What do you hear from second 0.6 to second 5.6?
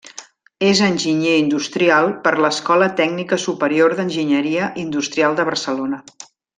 És enginyer industrial per l'Escola Tècnica Superior d'Enginyeria Industrial de